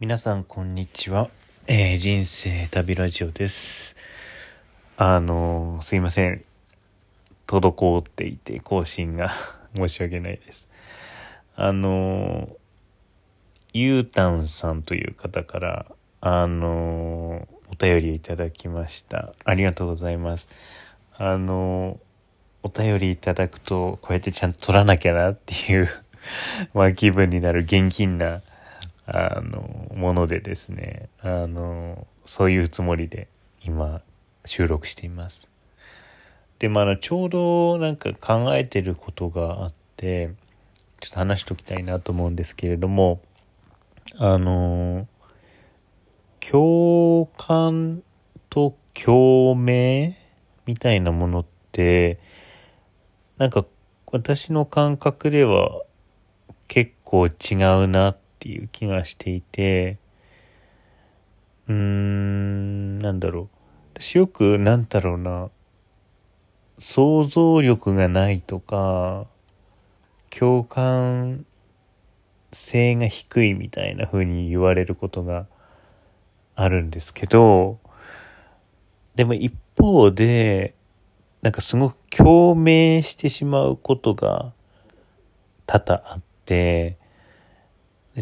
[0.00, 1.28] 皆さんこんにちは、
[1.66, 3.96] えー、人生旅ラジオです。
[4.96, 6.42] あのすいません。
[7.46, 9.30] 滞っていて更新が
[9.76, 10.66] 申し訳ないです。
[11.54, 12.48] あの
[13.74, 15.86] ゆうたんさんという方から
[16.22, 19.34] あのお便りいただきました。
[19.44, 20.48] ありがとうございます。
[21.18, 22.00] あの
[22.62, 25.90] お便りいただくとこうやってちゃんと取らなきゃなっていう
[26.72, 28.40] まあ気分になる現金な
[29.12, 33.26] あのものでですねあのそういうつもりで
[33.62, 34.02] 今
[34.44, 35.50] 収録しています。
[36.60, 40.30] でまあちょうどなんか考えてることがあって
[41.00, 43.20] ちょっと話しときたいなと思うんですけれども
[44.18, 45.08] あの
[46.38, 48.02] 共感
[48.48, 50.16] と共鳴
[50.66, 52.20] みたいなものって
[53.38, 53.64] なんか
[54.12, 55.82] 私の感覚では
[56.68, 57.30] 結構違
[57.84, 59.98] うなってっていう気がしていて
[61.68, 63.48] うーんなんだろう。
[63.94, 65.50] 私よくなんだろうな。
[66.78, 69.26] 想像力がないとか
[70.30, 71.44] 共感
[72.52, 75.46] 性が低いみたいな風に言われることが
[76.56, 77.78] あるんですけど
[79.14, 80.74] でも一方で
[81.42, 84.54] なんかすごく共鳴してしまうことが
[85.66, 86.96] 多々あって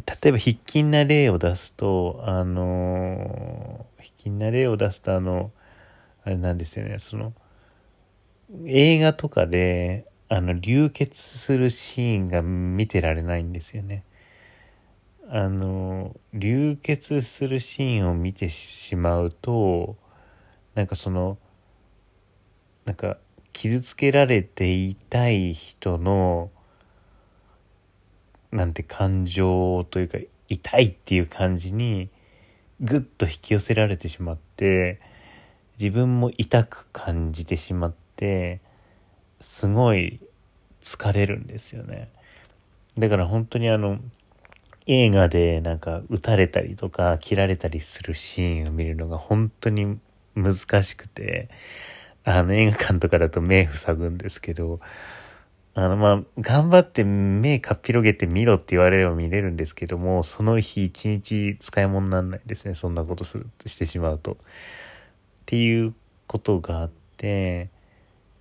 [0.00, 5.50] で例えば筆記な例を出すとあの筆記な例を出すとあの
[6.24, 7.32] あれなんですよねその
[8.64, 14.04] 映画とかであの流血するシーンが見てられないんですよね。
[15.30, 19.96] あの流血するシーンを見てしまうと
[20.74, 21.36] なんかその
[22.86, 23.18] なんか
[23.52, 26.50] 傷つけられていたい人の
[28.52, 30.18] なんて感情というか
[30.48, 32.08] 痛いっていう感じに
[32.80, 35.00] ぐっと引き寄せられてしまって
[35.78, 38.60] 自分も痛く感じてしまって
[39.40, 40.20] すごい
[40.82, 42.10] 疲れるんですよね。
[42.96, 43.98] だから本当にあの
[44.86, 49.98] 映画でなんか撃たれたりとか切られたりするシーンを見るのが本当に
[50.34, 51.48] 難しくて
[52.24, 54.80] あの映画館とかだと目塞ぐんですけど
[55.80, 64.32] あのまあ頑張って目かっぴろげて見ろって言われれば見れるんですけどもその日一日使い物にならないですねそんなことするしてしまうと。
[64.32, 64.36] っ
[65.46, 65.94] ていう
[66.26, 67.70] ことがあって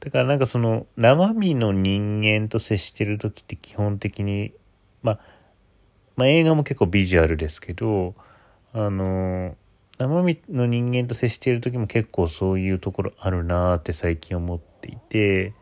[0.00, 4.54] だからなんかその生身の人間と接してる時って基本的に
[5.02, 5.20] まあ
[6.16, 8.14] まあ、映画も結構ビジュアルですけど
[8.72, 9.54] あの
[9.98, 15.52] 生身の人間と接している時も結構そういうところあるなーって最近思っていて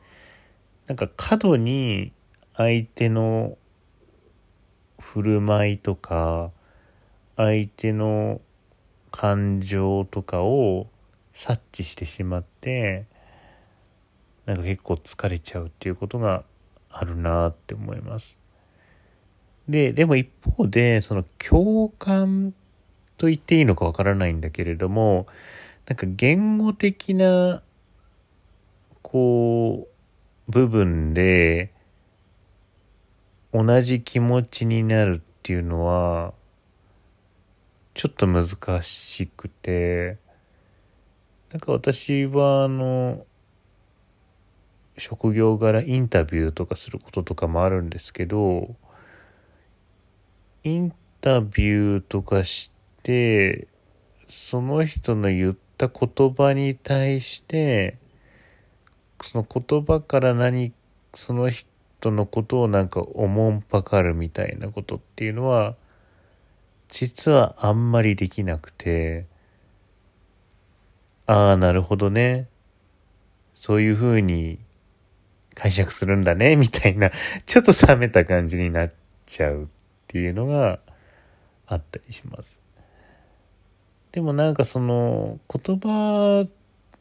[0.86, 2.12] なんか過度に
[2.54, 3.58] 相手の
[4.98, 6.50] 振る舞いとか
[7.36, 8.40] 相手の
[9.10, 10.86] 感情とかを
[11.34, 13.04] 察知してしまって
[14.46, 16.44] なんか結構疲れちゃうっていうことが
[16.88, 18.38] あるなって思います。
[19.68, 22.54] で、でも一方で、その共感
[23.16, 25.26] と言っていいのかわからないんだけれども、
[25.86, 27.62] なんか言語的な、
[29.02, 29.95] こう、
[30.48, 31.72] 部分で、
[33.52, 36.34] 同じ気持ちになるっていうのは、
[37.94, 40.18] ちょっと難しくて、
[41.50, 43.24] なんか私はあの、
[44.98, 48.74] 職業柄インタビューとかすることとかもあるんですけど、
[50.64, 52.70] インタビューとかし
[53.02, 53.68] て
[54.28, 57.98] その人の言った言葉に対して
[59.22, 60.72] その言葉から何
[61.14, 61.66] その人
[62.10, 65.74] のことをなんかおもんぱかるみたいなことっていうのは
[66.88, 69.26] 実はあんまりできなくて
[71.26, 72.48] ああなるほどね
[73.54, 74.58] そういうふうに
[75.54, 77.10] 解釈するんだねみたいな
[77.46, 78.92] ちょっと冷めた感じになっ
[79.24, 79.66] ちゃうっ
[80.06, 80.78] ていうのが
[81.66, 82.58] あったりします。
[84.12, 86.46] でもなんかその言葉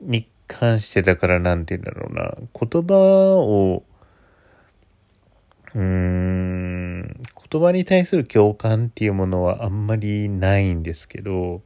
[0.02, 2.36] に関してだからなんて言うんだろうな。
[2.54, 3.84] 言葉を
[5.74, 7.22] うーん
[7.52, 11.62] 言葉に対する共感っていうものはあんまりないんですけど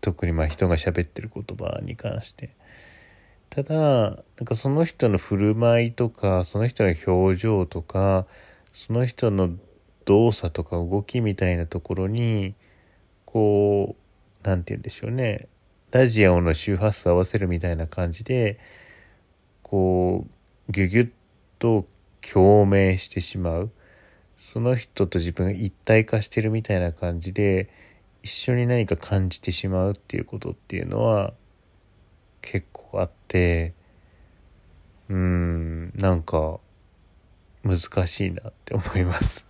[0.00, 2.50] 特にまあ人が喋ってる言葉に関して。
[3.50, 4.14] ただなん
[4.44, 8.26] かその人の振る舞いとかその人の表情とか
[8.72, 9.50] その人の
[10.04, 12.54] 動作とか動きみたいなところに
[13.24, 15.48] こう何て言うんでしょうね。
[15.90, 18.60] ラジオの周波数合わせるみたいな感じで
[19.62, 20.24] こ
[20.68, 21.10] うギュギュッ
[21.58, 21.86] と
[22.20, 23.70] 共鳴してしまう。
[24.38, 27.68] その人と自分が一体化してるみたいな感じで
[28.22, 31.34] 一緒に何か感じてしまうっていうことっていうのは
[32.40, 33.74] 結構あって
[35.10, 36.58] うんなんか
[37.62, 39.46] 難しいなって思います。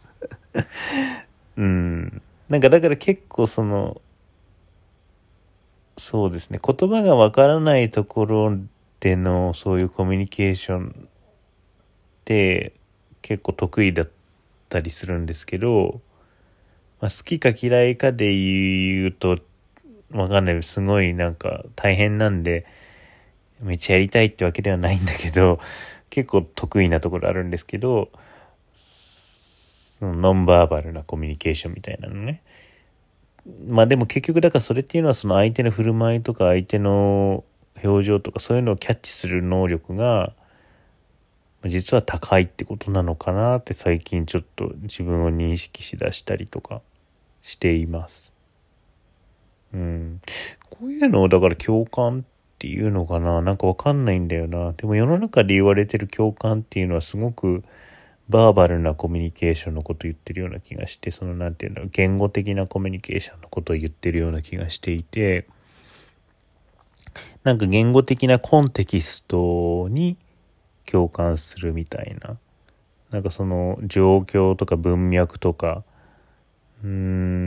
[1.57, 2.23] うん。
[2.49, 4.01] なんかだから結構その
[6.01, 6.59] そうですね。
[6.67, 8.57] 言葉がわからないところ
[9.01, 11.09] でのそういうコミュニケーションっ
[12.25, 12.73] て
[13.21, 14.09] 結構得意だっ
[14.71, 16.01] たりするんですけど、
[17.03, 19.41] まあ、好きか嫌いかで言うと
[20.11, 22.65] わかんないすごいなんか大変なんで
[23.61, 25.59] めっちゃやりたいってわけではないんだけど
[26.09, 28.09] 結構得意なところあるんですけど
[28.73, 32.43] そのノンバーバルなコミュニケーションみたいなのね。
[33.67, 37.45] まあでも結局だからそれっていうのはその相手の振る舞いとか相手の
[37.83, 40.35] 表情とかそういうのをキャッチする能力が
[41.65, 46.81] 実は高いってことなのかなって最近ちょっと自分を認識しだしたりとか
[47.43, 48.33] しています。
[49.73, 50.21] うん。
[50.69, 52.23] こういうのをだから共感っ
[52.59, 53.43] ていうのかな？
[53.43, 54.73] なんかわかんないんだよな。
[54.73, 57.63] でも世の中で言われてる共感っていうのはすごく
[58.31, 65.47] バーバルなコミュニケーションのことを言ってるような気がして、その何て言うんだろう、言語的なコミュニケーションのことを言ってるような気がしていて、
[67.45, 70.17] なんか言語的なコンテキストに
[70.87, 72.37] 共感するみたいな
[73.11, 75.85] なんかその状況とか文脈とか
[76.85, 76.91] うー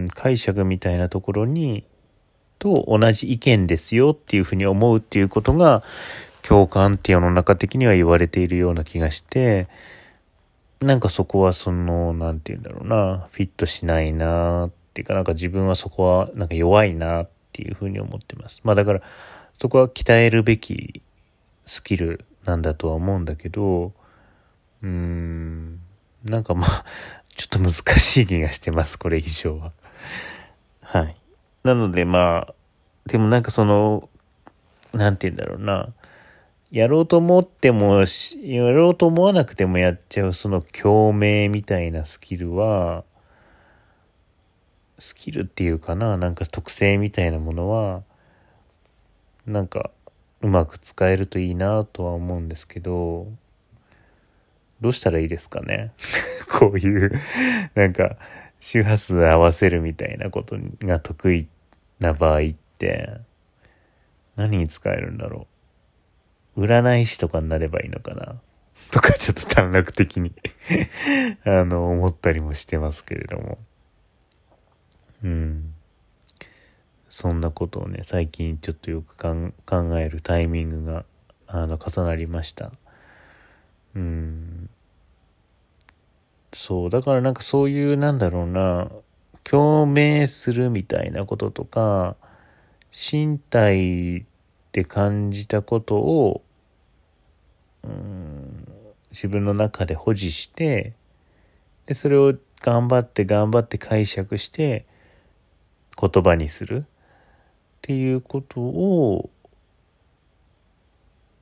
[0.03, 1.86] ん解釈みたいなところに
[2.59, 5.83] と同じ意見ですよっていうふうに思うっていうことが
[6.41, 9.68] 共感って世の中的には言われているような気がして
[10.81, 19.01] なんかそこはその何て言うんだろうなフィットしないなっていうかなんか自分はそこはなんか弱いなっていうふうに思ってますまあだから
[19.57, 21.01] そこは鍛えるべき
[21.65, 23.93] スキルなんだとは思うんだけど、
[24.81, 25.79] うーん、
[26.25, 26.85] なんかまあ、
[27.35, 29.71] ちょっと難しい気がしてます、これ以上は。
[30.81, 31.15] はい。
[31.63, 32.53] なのでまあ、
[33.07, 34.09] でもなんかその、
[34.93, 35.93] なんて言うんだろうな、
[36.73, 38.03] やろうと思っても、
[38.41, 43.03] やろうと思わなくてもやっちゃうその共鳴みたいなスキルは、
[44.97, 48.01] スキルっていうかな、なんか特性みたいなものは、
[49.45, 49.91] なんか
[50.41, 53.27] うまく使えるといいなとは思うんですけど
[54.81, 55.91] どうしたらいいですかね？
[56.49, 57.11] こういう
[57.75, 58.17] なんか
[58.59, 61.47] 周波数合わせるみたいなことが得意
[61.99, 62.43] な場合っ
[62.77, 63.09] て
[64.35, 65.52] 何に使えるんだろう？
[66.57, 68.35] 占い師とかになればいいのかな？
[68.91, 70.33] とかちょっと短絡的に。
[71.45, 73.57] あの思ったりもしてますけれども。
[75.23, 75.73] うん。
[77.09, 81.05] そんなことをね最近ちょっとよく考えるタイミングが
[81.47, 82.71] あの重なりました。
[83.95, 84.69] うん。
[86.51, 86.89] そう。
[86.89, 88.91] だからなんかそういうなんだろうな。
[89.44, 92.15] 共鳴するみたいなこととか
[92.91, 94.25] 身体
[94.73, 96.41] で感じたことを
[97.83, 98.67] うん
[99.11, 100.93] 自分の中で保持して
[101.85, 104.85] でそれを頑張って頑張って解釈して
[105.99, 106.83] 言葉にするっ
[107.81, 109.29] ていうことを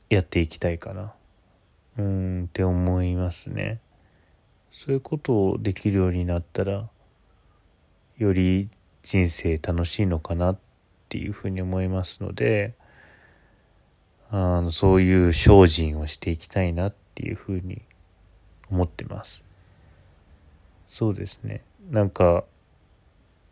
[0.10, 1.13] やっていきたいかな。
[1.98, 3.80] うんって思いますね。
[4.72, 6.89] そういうことをできるようになったら
[8.18, 8.69] より
[9.04, 10.58] 人生楽しいのかなっ
[11.10, 12.74] ていうふうに思いますので
[14.32, 17.82] あのそういう精進をしていきたいなっていうふうに
[18.72, 19.44] 思ってます。
[20.88, 21.62] そうですね。
[21.90, 22.46] なんか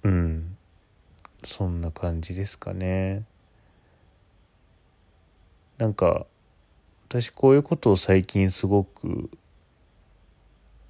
[0.04, 0.56] うん。
[1.44, 3.24] そんな感じですかね。
[5.78, 6.26] なんか
[7.08, 9.30] 私こういうことを最近すごく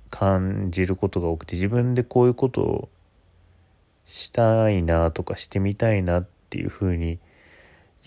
[0.09, 2.89] 感じることが多くて自分でこういうことを
[4.07, 7.19] したいなとかしてみたいなっていうふうに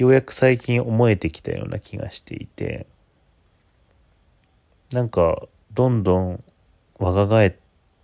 [0.03, 2.87] ようやく最近思えてきたような気がしていて
[4.93, 6.45] なんかどんどん
[6.99, 7.53] 若返っ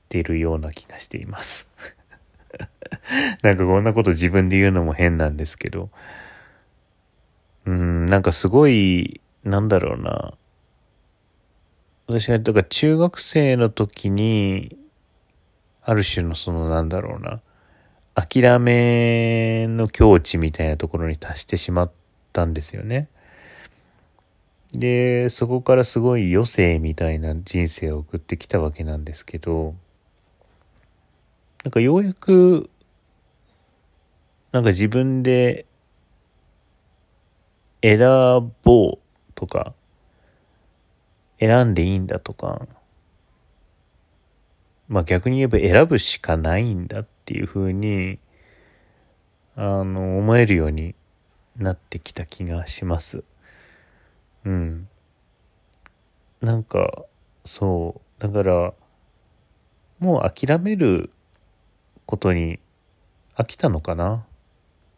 [0.09, 1.69] てるような気がしています。
[3.43, 5.91] なんかこんなこと自分で言うのも変なんですけど、
[7.67, 10.33] うん、なんかすごい、なんだろうな。
[12.07, 14.79] 私が、だから中学生の時に、
[15.83, 17.43] ある種のそのなんだろうな、
[18.21, 21.93] 諦めの境地みたいなところに達してしまっ
[22.33, 23.09] たんですよね。
[24.73, 29.77] で、そこからすごい余生みたいな人生を送ってきたわけなんですけど、
[31.63, 32.69] なんかようやく、
[34.51, 35.67] なんか自分で
[37.83, 38.01] 選
[38.65, 38.99] ぼう
[39.37, 39.75] とか、
[41.39, 42.67] 選んでいいんだとか、
[44.89, 48.19] まあ逆に言えば選ぶしかないんだっっていうふうに
[49.55, 50.95] あの思えるように
[51.59, 53.23] なってきた気がします。
[54.47, 54.89] うん。
[56.41, 57.05] なんか
[57.45, 58.23] そう。
[58.23, 58.73] だから
[59.99, 61.11] もう諦める
[62.07, 62.61] ことに
[63.37, 64.25] 飽きたのかな？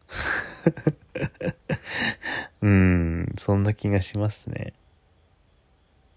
[2.63, 3.33] うん。
[3.37, 4.73] そんな気がしますね。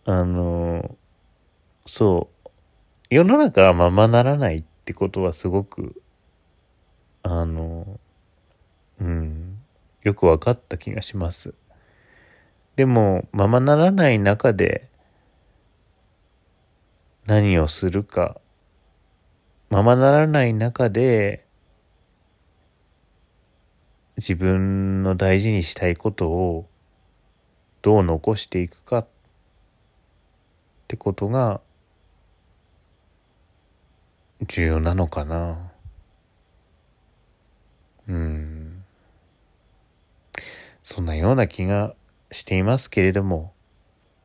[0.05, 0.95] あの
[1.87, 2.49] そう。
[3.09, 6.02] 世の中はままならないってことはすごく
[7.23, 7.99] あの
[8.99, 9.57] うん
[10.01, 11.53] よく分かった気がします。
[12.75, 14.89] でもままならない中で
[17.25, 18.37] 何をするか
[19.69, 21.45] ままならない中で
[24.17, 26.69] 自分の大事にしたいことを
[27.81, 29.07] どう残していくかっ
[30.87, 31.61] てことが
[34.47, 35.72] 重要なのかな。
[38.07, 38.83] うん。
[40.83, 41.95] そんなような気が
[42.31, 43.53] していますけれども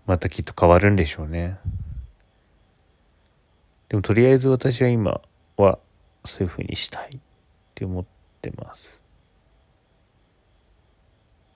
[0.07, 1.59] またきっと変わるんでしょうね。
[3.89, 5.21] でもとりあえず私は今
[5.57, 5.79] は
[6.25, 7.21] そういうふうにしたいっ
[7.75, 8.05] て思っ
[8.43, 9.03] てます。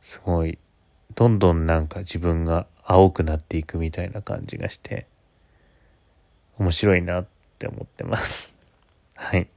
[0.01, 0.59] すごい。
[1.15, 5.07] どんどんなんか自分が青くなっていくみたいな感じがして
[6.59, 7.27] 面白いなっ
[7.59, 8.57] て思ってます。
[9.15, 9.49] はい。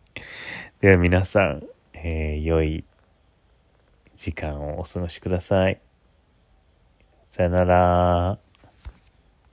[0.81, 1.63] では皆さん、
[2.07, 2.85] えー、良い
[4.15, 5.81] 時間をお過ごしください。
[7.31, 8.44] さよなら。